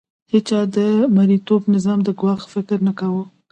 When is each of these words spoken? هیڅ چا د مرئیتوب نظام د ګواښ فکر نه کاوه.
هیڅ 0.31 0.45
چا 0.49 0.59
د 0.75 0.77
مرئیتوب 1.17 1.61
نظام 1.75 1.99
د 2.03 2.09
ګواښ 2.19 2.41
فکر 2.53 2.77
نه 2.87 2.93
کاوه. 2.99 3.23